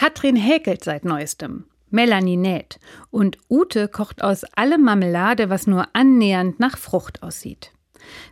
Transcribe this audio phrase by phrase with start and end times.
[0.00, 1.66] Katrin häkelt seit neuestem.
[1.90, 2.80] Melanie näht.
[3.10, 7.72] Und Ute kocht aus allem Marmelade, was nur annähernd nach Frucht aussieht.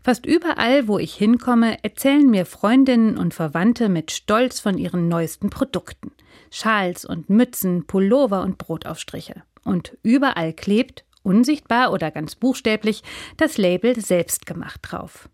[0.02, 5.50] Fast überall, wo ich hinkomme, erzählen mir Freundinnen und Verwandte mit Stolz von ihren neuesten
[5.50, 6.12] Produkten.
[6.50, 9.42] Schals und Mützen, Pullover und Brotaufstriche.
[9.62, 13.02] Und überall klebt, unsichtbar oder ganz buchstäblich,
[13.36, 15.28] das Label selbstgemacht drauf.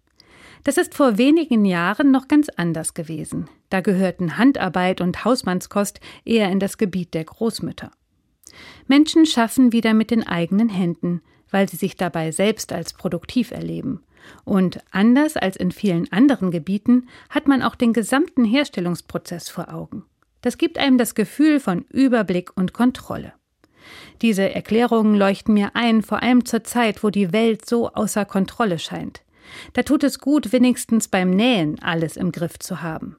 [0.64, 3.48] Das ist vor wenigen Jahren noch ganz anders gewesen.
[3.68, 7.90] Da gehörten Handarbeit und Hausmannskost eher in das Gebiet der Großmütter.
[8.86, 14.02] Menschen schaffen wieder mit den eigenen Händen, weil sie sich dabei selbst als produktiv erleben.
[14.44, 20.04] Und anders als in vielen anderen Gebieten hat man auch den gesamten Herstellungsprozess vor Augen.
[20.40, 23.34] Das gibt einem das Gefühl von Überblick und Kontrolle.
[24.22, 28.78] Diese Erklärungen leuchten mir ein, vor allem zur Zeit, wo die Welt so außer Kontrolle
[28.78, 29.23] scheint.
[29.72, 33.16] Da tut es gut, wenigstens beim Nähen alles im Griff zu haben.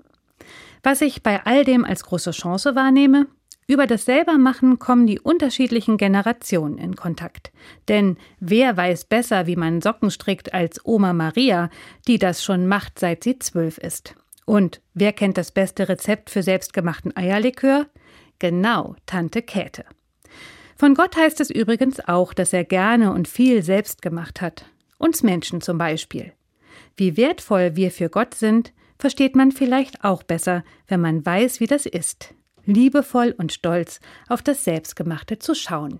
[0.83, 3.27] Was ich bei all dem als große Chance wahrnehme,
[3.67, 7.51] über das Selbermachen kommen die unterschiedlichen Generationen in Kontakt.
[7.87, 11.71] Denn wer weiß besser, wie man Socken strickt, als Oma Maria,
[12.07, 14.13] die das schon macht, seit sie zwölf ist.
[14.45, 17.87] Und wer kennt das beste Rezept für selbstgemachten Eierlikör?
[18.37, 19.85] Genau, Tante Käthe.
[20.77, 24.65] Von Gott heißt es übrigens auch, dass er gerne und viel selbst gemacht hat.
[24.97, 26.33] Uns Menschen zum Beispiel.
[26.95, 31.67] Wie wertvoll wir für Gott sind, versteht man vielleicht auch besser, wenn man weiß, wie
[31.67, 32.33] das ist,
[32.65, 35.99] liebevoll und stolz auf das Selbstgemachte zu schauen.